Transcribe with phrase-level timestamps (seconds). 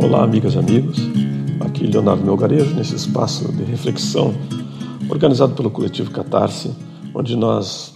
[0.00, 0.96] Olá, amigas e amigos.
[1.58, 4.32] Aqui Leonardo Melgarejo, nesse espaço de reflexão
[5.10, 6.70] organizado pelo coletivo Catarse,
[7.12, 7.94] onde nós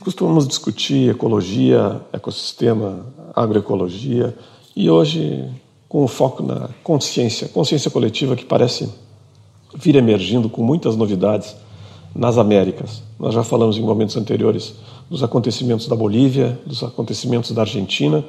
[0.00, 3.06] costumamos discutir ecologia, ecossistema,
[3.36, 4.36] agroecologia
[4.74, 5.48] e hoje
[5.88, 8.92] com o foco na consciência, consciência coletiva que parece
[9.76, 11.54] vir emergindo com muitas novidades
[12.16, 13.00] nas Américas.
[13.16, 14.74] Nós já falamos em momentos anteriores
[15.08, 18.24] dos acontecimentos da Bolívia, dos acontecimentos da Argentina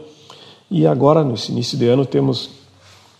[0.69, 2.58] e agora, nesse início de ano, temos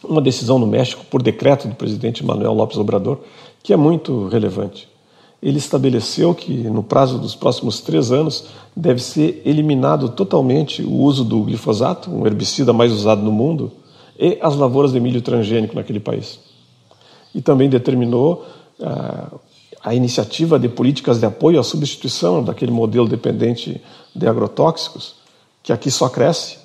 [0.04, 3.20] uma decisão no México por decreto do presidente Manuel López Obrador
[3.64, 4.88] que é muito relevante.
[5.42, 8.46] Ele estabeleceu que no prazo dos próximos três anos
[8.76, 13.72] deve ser eliminado totalmente o uso do glifosato, um herbicida mais usado no mundo,
[14.18, 16.40] e as lavouras de milho transgênico naquele país.
[17.34, 18.46] E também determinou
[18.80, 19.40] uh,
[19.82, 23.82] a iniciativa de políticas de apoio à substituição daquele modelo dependente
[24.14, 25.16] de agrotóxicos,
[25.64, 26.59] que aqui só cresce,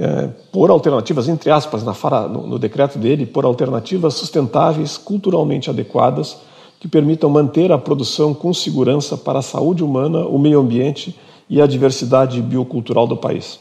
[0.00, 1.92] é, por alternativas, entre aspas, na
[2.26, 6.38] no, no decreto dele, por alternativas sustentáveis, culturalmente adequadas,
[6.80, 11.14] que permitam manter a produção com segurança para a saúde humana, o meio ambiente
[11.50, 13.60] e a diversidade biocultural do país.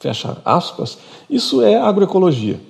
[0.00, 0.98] Fecha aspas.
[1.30, 2.60] Isso é agroecologia.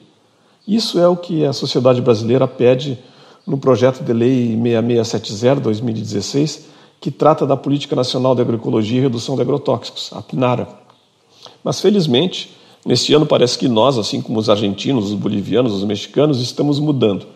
[0.68, 2.98] Isso é o que a sociedade brasileira pede
[3.46, 6.64] no projeto de lei 6670/2016,
[7.00, 10.68] que trata da Política Nacional de Agroecologia e Redução de Agrotóxicos, a PNARA.
[11.64, 16.40] Mas felizmente, Neste ano parece que nós, assim como os argentinos, os bolivianos, os mexicanos,
[16.40, 17.26] estamos mudando.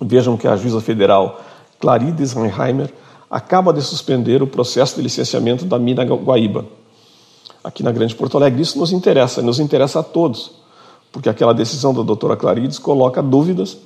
[0.00, 1.40] Vejam que a juíza federal
[1.78, 2.92] Clarides Reinheimer
[3.30, 6.64] acaba de suspender o processo de licenciamento da mina Guaíba,
[7.62, 8.62] aqui na Grande Porto Alegre.
[8.62, 10.52] Isso nos interessa, nos interessa a todos,
[11.12, 13.76] porque aquela decisão da doutora Clarides coloca dúvidas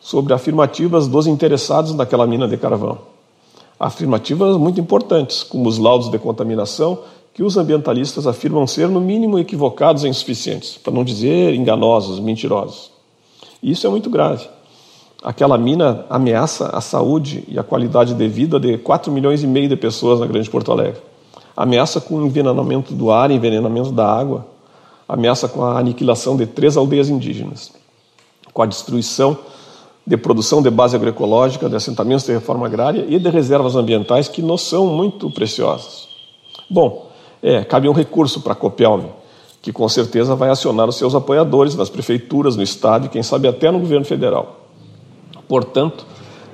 [0.00, 2.98] sobre afirmativas dos interessados naquela mina de carvão.
[3.80, 6.98] Afirmativas muito importantes, como os laudos de contaminação
[7.32, 12.90] que os ambientalistas afirmam ser, no mínimo, equivocados e insuficientes, para não dizer enganosos, mentirosos.
[13.62, 14.48] E isso é muito grave.
[15.22, 19.68] Aquela mina ameaça a saúde e a qualidade de vida de 4 milhões e meio
[19.68, 21.00] de pessoas na Grande Porto Alegre.
[21.56, 24.46] Ameaça com o envenenamento do ar, envenenamento da água.
[25.08, 27.72] Ameaça com a aniquilação de três aldeias indígenas.
[28.52, 29.36] Com a destruição
[30.06, 34.40] de produção de base agroecológica, de assentamentos de reforma agrária e de reservas ambientais que
[34.40, 36.08] nos são muito preciosas.
[36.70, 37.10] Bom,
[37.42, 39.04] é, cabe um recurso para a Copelv,
[39.60, 43.48] que com certeza vai acionar os seus apoiadores nas prefeituras, no Estado e quem sabe
[43.48, 44.60] até no governo federal.
[45.48, 46.06] Portanto,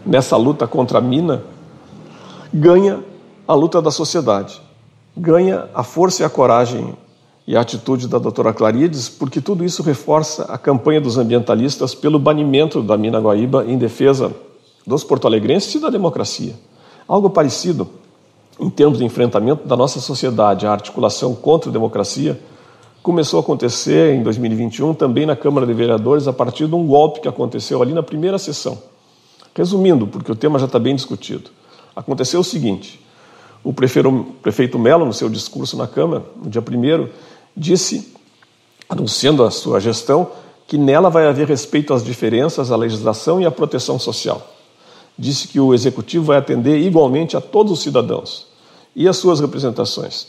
[0.05, 1.43] nessa luta contra a mina,
[2.53, 3.00] ganha
[3.47, 4.61] a luta da sociedade,
[5.17, 6.94] ganha a força e a coragem
[7.47, 12.19] e a atitude da doutora Clarides, porque tudo isso reforça a campanha dos ambientalistas pelo
[12.19, 14.33] banimento da mina Guaíba em defesa
[14.87, 16.55] dos porto-alegrenses e da democracia.
[17.06, 17.89] Algo parecido
[18.59, 22.41] em termos de enfrentamento da nossa sociedade, a articulação contra a democracia,
[23.03, 27.20] começou a acontecer em 2021 também na Câmara de Vereadores a partir de um golpe
[27.20, 28.78] que aconteceu ali na primeira sessão.
[29.54, 31.50] Resumindo, porque o tema já está bem discutido,
[31.94, 33.00] aconteceu o seguinte:
[33.62, 37.09] o prefeito Melo, no seu discurso na Câmara, no dia 1,
[37.56, 38.14] disse,
[38.88, 40.28] anunciando a sua gestão,
[40.66, 44.54] que nela vai haver respeito às diferenças, à legislação e à proteção social
[45.19, 48.47] disse que o executivo vai atender igualmente a todos os cidadãos
[48.94, 50.28] e as suas representações.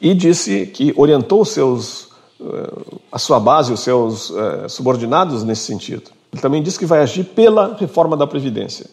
[0.00, 2.08] E disse que orientou seus,
[2.40, 2.72] eh,
[3.12, 6.10] a sua base, os seus eh, subordinados nesse sentido.
[6.32, 8.86] Ele também disse que vai agir pela reforma da Previdência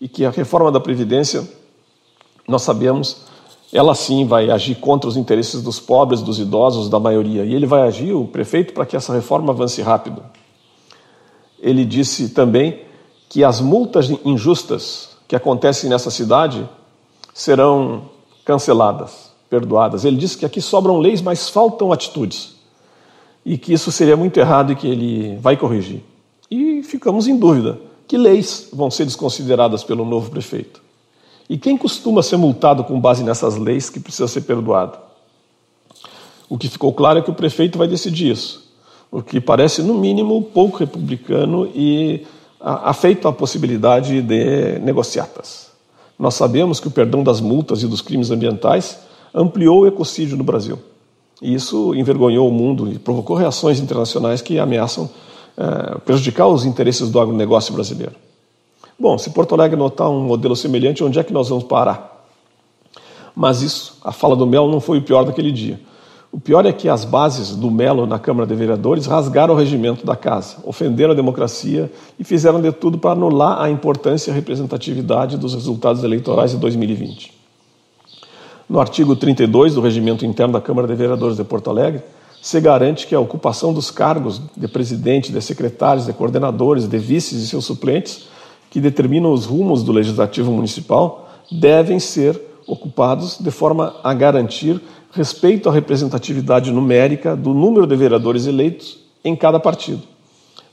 [0.00, 1.46] e que a reforma da Previdência,
[2.46, 3.22] nós sabemos,
[3.72, 7.44] ela sim vai agir contra os interesses dos pobres, dos idosos, da maioria.
[7.44, 10.22] E ele vai agir, o prefeito, para que essa reforma avance rápido.
[11.58, 12.80] Ele disse também
[13.32, 16.68] que as multas injustas que acontecem nessa cidade
[17.32, 18.10] serão
[18.44, 20.04] canceladas, perdoadas.
[20.04, 22.56] Ele disse que aqui sobram leis, mas faltam atitudes.
[23.42, 26.02] E que isso seria muito errado e que ele vai corrigir.
[26.50, 30.82] E ficamos em dúvida: que leis vão ser desconsideradas pelo novo prefeito?
[31.48, 34.98] E quem costuma ser multado com base nessas leis que precisa ser perdoado?
[36.50, 38.70] O que ficou claro é que o prefeito vai decidir isso,
[39.10, 42.26] o que parece, no mínimo, pouco republicano e
[42.62, 45.70] afeito a possibilidade de negociatas.
[46.18, 48.98] Nós sabemos que o perdão das multas e dos crimes ambientais
[49.34, 50.78] ampliou o ecocídio no Brasil.
[51.40, 55.10] E isso envergonhou o mundo e provocou reações internacionais que ameaçam
[55.56, 58.14] é, prejudicar os interesses do agronegócio brasileiro.
[58.98, 62.24] Bom, se Porto Alegre notar um modelo semelhante, onde é que nós vamos parar?
[63.34, 65.80] Mas isso, a fala do Mel não foi o pior daquele dia.
[66.32, 70.06] O pior é que as bases do Melo na Câmara de Vereadores rasgaram o regimento
[70.06, 74.34] da casa, ofenderam a democracia e fizeram de tudo para anular a importância e a
[74.34, 77.34] representatividade dos resultados eleitorais de 2020.
[78.66, 82.02] No artigo 32 do regimento interno da Câmara de Vereadores de Porto Alegre,
[82.40, 87.42] se garante que a ocupação dos cargos de presidente, de secretários, de coordenadores, de vices
[87.42, 88.26] e seus suplentes,
[88.70, 94.80] que determinam os rumos do legislativo municipal, devem ser ocupados de forma a garantir
[95.12, 100.02] respeito à representatividade numérica do número de vereadores eleitos em cada partido.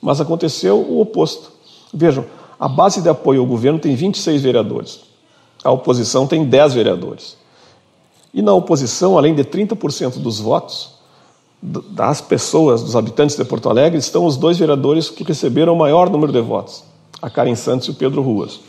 [0.01, 1.51] Mas aconteceu o oposto.
[1.93, 2.25] Vejam,
[2.57, 5.01] a base de apoio ao governo tem 26 vereadores,
[5.63, 7.37] a oposição tem 10 vereadores.
[8.33, 10.91] E na oposição, além de 30% dos votos,
[11.61, 16.09] das pessoas, dos habitantes de Porto Alegre, estão os dois vereadores que receberam o maior
[16.09, 16.83] número de votos,
[17.21, 18.61] a Karen Santos e o Pedro Ruas.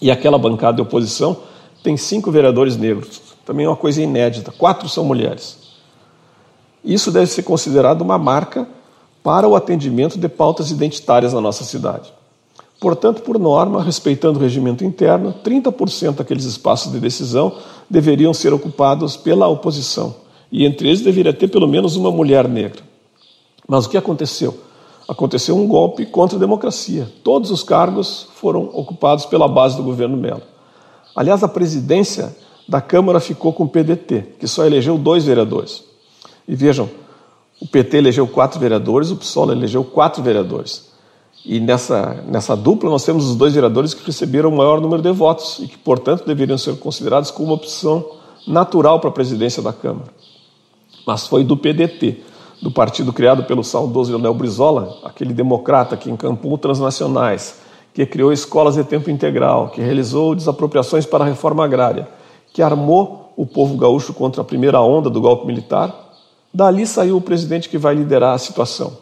[0.00, 1.36] E aquela bancada de oposição
[1.82, 5.58] tem cinco vereadores negros, também é uma coisa inédita, quatro são mulheres.
[6.84, 8.66] Isso deve ser considerado uma marca
[9.22, 12.12] para o atendimento de pautas identitárias na nossa cidade.
[12.80, 17.56] Portanto, por norma, respeitando o regimento interno, 30% daqueles espaços de decisão
[17.88, 20.16] deveriam ser ocupados pela oposição
[20.50, 22.82] e entre eles deveria ter pelo menos uma mulher negra.
[23.68, 24.58] Mas o que aconteceu?
[25.08, 27.10] Aconteceu um golpe contra a democracia.
[27.22, 30.42] Todos os cargos foram ocupados pela base do governo Melo.
[31.14, 32.34] Aliás, a presidência
[32.68, 35.84] da Câmara ficou com o PDT, que só elegeu dois vereadores.
[36.46, 36.88] E vejam,
[37.60, 40.90] o PT elegeu quatro vereadores, o PSOL elegeu quatro vereadores.
[41.44, 45.10] E nessa, nessa dupla nós temos os dois vereadores que receberam o maior número de
[45.10, 48.04] votos e que, portanto, deveriam ser considerados como uma opção
[48.46, 50.22] natural para a presidência da Câmara
[51.06, 52.20] mas foi do PDT,
[52.60, 57.60] do partido criado pelo saudoso Leonel Brizola, aquele democrata que encampou transnacionais,
[57.92, 62.08] que criou escolas de tempo integral, que realizou desapropriações para a reforma agrária,
[62.52, 65.94] que armou o povo gaúcho contra a primeira onda do golpe militar.
[66.52, 68.98] Dali saiu o presidente que vai liderar a situação.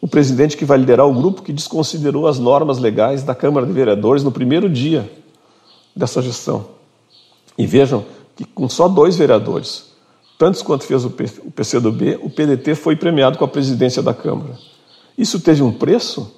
[0.00, 3.72] O presidente que vai liderar o grupo que desconsiderou as normas legais da Câmara de
[3.72, 5.10] Vereadores no primeiro dia
[5.94, 6.66] dessa gestão.
[7.56, 8.04] E vejam
[8.34, 9.92] que com só dois vereadores,
[10.36, 14.58] tantos quanto fez o PCdoB, o PDT foi premiado com a presidência da Câmara.
[15.16, 16.34] Isso teve um preço?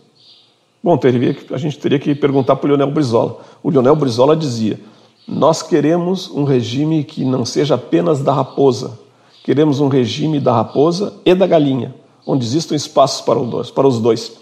[0.82, 3.38] Bom, teria, a gente teria que perguntar para o Leonel Brizola.
[3.62, 4.78] O Leonel Brizola dizia:
[5.26, 8.98] Nós queremos um regime que não seja apenas da raposa,
[9.42, 11.94] queremos um regime da raposa e da galinha,
[12.26, 14.32] onde existam espaços para os dois.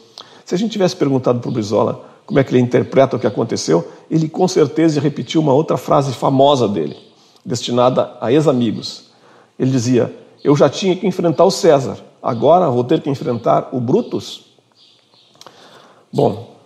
[0.45, 3.27] Se a gente tivesse perguntado para o Brizola como é que ele interpreta o que
[3.27, 6.97] aconteceu, ele com certeza repetiu uma outra frase famosa dele,
[7.45, 9.11] destinada a ex-amigos.
[9.59, 13.81] Ele dizia: Eu já tinha que enfrentar o César, agora vou ter que enfrentar o
[13.81, 14.47] Brutus.
[16.13, 16.57] Bom,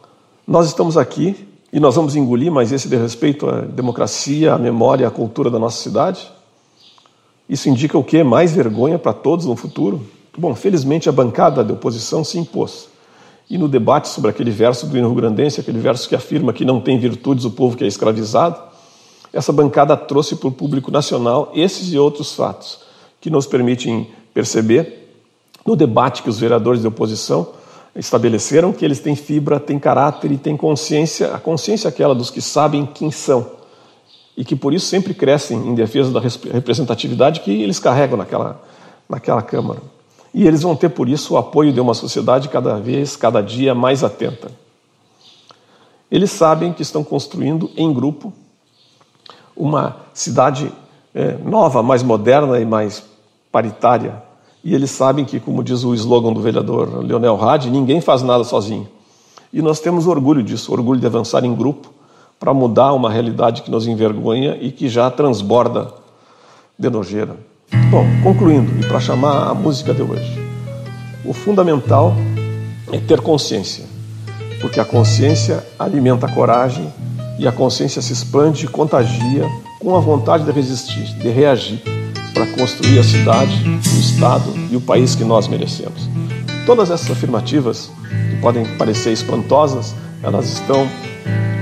[0.47, 5.07] nós estamos aqui e nós vamos engolir mais esse de respeito à democracia, à memória,
[5.07, 6.31] à cultura da nossa cidade.
[7.49, 8.23] Isso indica o quê?
[8.23, 10.05] Mais vergonha para todos no futuro?
[10.39, 12.89] Bom, felizmente a bancada da oposição se impôs.
[13.49, 16.81] E no debate sobre aquele verso do hino grandense, aquele verso que afirma que não
[16.81, 18.61] tem virtudes o povo que é escravizado,
[19.33, 22.81] essa bancada trouxe para o público nacional esses e outros fatos
[23.21, 25.11] que nos permitem perceber
[25.65, 27.49] no debate que os vereadores de oposição
[27.97, 32.41] estabeleceram que eles têm fibra, têm caráter e têm consciência, a consciência aquela dos que
[32.41, 33.57] sabem quem são
[34.37, 38.61] e que por isso sempre crescem em defesa da representatividade que eles carregam naquela,
[39.09, 39.81] naquela Câmara.
[40.35, 43.75] E eles vão ter por isso o apoio de uma sociedade cada vez, cada dia
[43.75, 44.51] mais atenta.
[46.11, 48.33] Eles sabem que estão construindo em grupo
[49.57, 50.71] uma cidade
[51.15, 53.03] é, nova, mais moderna e mais
[53.51, 54.23] paritária.
[54.67, 58.43] E eles sabem que, como diz o slogan do vereador Leonel Hadi, ninguém faz nada
[58.43, 58.89] sozinho.
[59.53, 61.89] E nós temos orgulho disso, orgulho de avançar em grupo
[62.37, 65.95] para mudar uma realidade que nos envergonha e que já transborda
[66.77, 67.37] de nojeira.
[67.93, 70.37] Bom, concluindo, e para chamar a música de hoje,
[71.25, 72.13] o fundamental
[72.91, 73.85] é ter consciência,
[74.61, 76.93] porque a consciência alimenta a coragem
[77.39, 81.81] e a consciência se expande e contagia com a vontade de resistir, de reagir,
[82.37, 86.07] para construir a cidade, o Estado e o país que nós merecemos.
[86.67, 87.91] Todas essas afirmativas,
[88.29, 90.87] que podem parecer espantosas, elas estão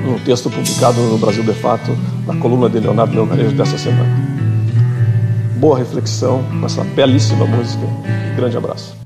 [0.04, 4.10] em um texto publicado no Brasil de Fato, na coluna de Leonardo Melgarejo dessa semana.
[5.58, 7.86] Boa reflexão com essa belíssima música.
[8.36, 8.96] Grande abraço.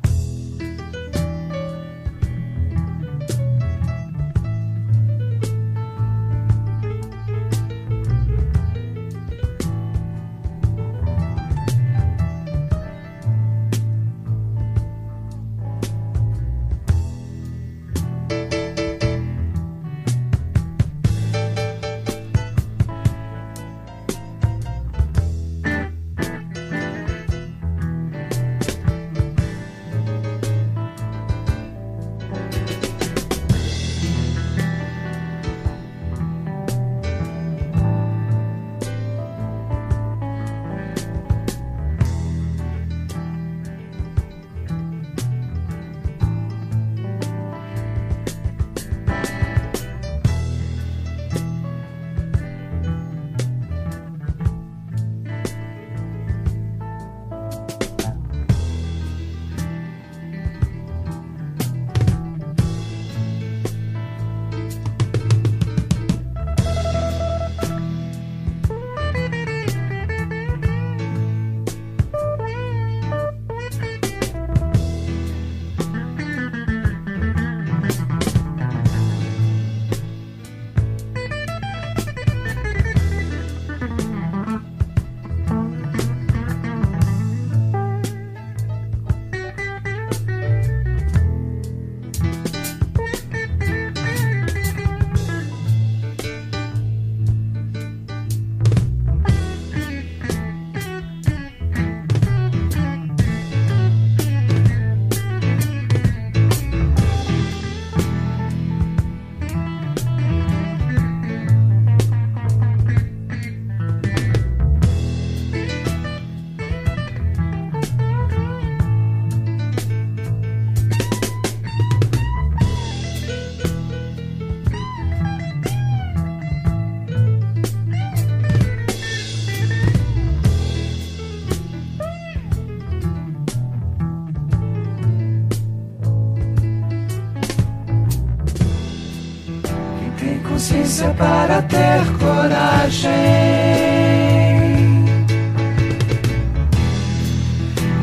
[140.89, 143.11] Tem consciência para ter coragem.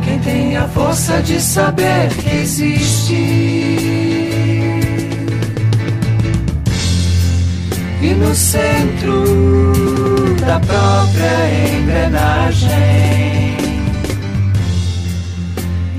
[0.03, 3.15] Quem tem a força de saber que existe.
[8.01, 9.23] E no centro
[10.45, 12.69] da própria engrenagem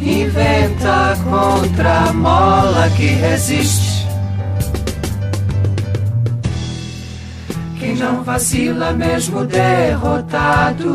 [0.01, 3.86] inventa contra a mola que resiste.
[7.87, 10.91] Quem não vacila mesmo derrotado.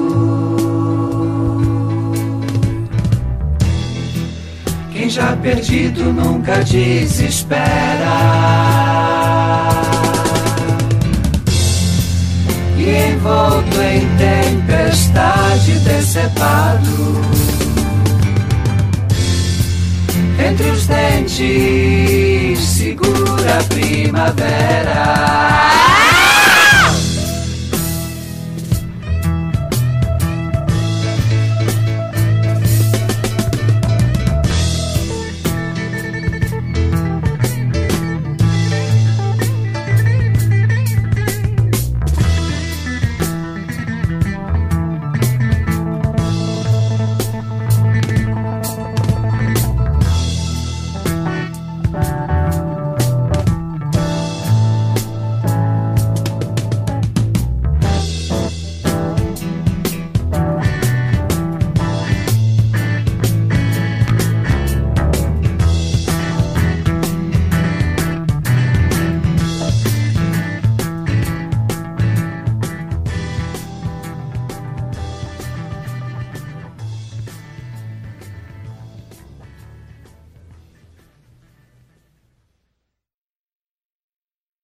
[4.92, 7.62] Quem já perdido nunca desespera
[12.78, 17.22] e envolto em tempestade decepado.
[20.46, 25.81] Entre os dentes segura a primavera.